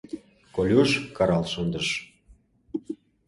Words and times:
—Колюш 0.55 0.91
карал 1.17 1.43
шындыш. 1.53 1.87